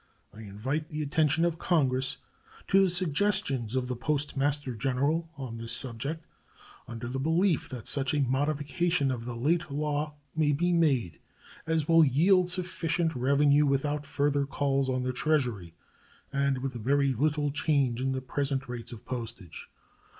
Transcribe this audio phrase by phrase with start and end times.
[0.33, 2.17] I invite the attention of Congress
[2.69, 6.25] to the suggestions of the Postmaster General on this subject,
[6.87, 11.19] under the belief that such a modification of the late law may be made
[11.67, 15.75] as will yield sufficient revenue without further calls on the Treasury,
[16.33, 19.69] and with very little change in the present rates of postage.